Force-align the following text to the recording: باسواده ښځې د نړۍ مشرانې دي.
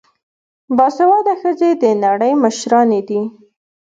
باسواده 0.77 1.33
ښځې 1.41 1.69
د 1.81 1.83
نړۍ 2.03 2.31
مشرانې 2.43 3.01
دي. 3.09 3.21